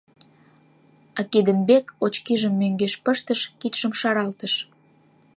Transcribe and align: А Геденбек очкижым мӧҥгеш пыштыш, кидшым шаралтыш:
А 1.19 1.21
Геденбек 1.31 1.85
очкижым 2.05 2.53
мӧҥгеш 2.61 2.93
пыштыш, 3.03 3.41
кидшым 3.59 3.93
шаралтыш: 3.99 4.53